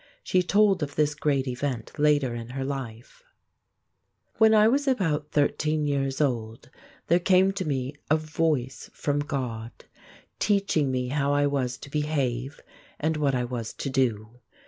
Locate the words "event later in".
1.47-2.49